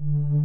[0.00, 0.37] you